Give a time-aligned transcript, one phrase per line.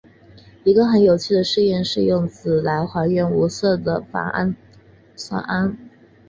[0.63, 4.55] 一个很有趣的试验是用锌来还原无色的钒
[5.15, 5.75] 酸铵。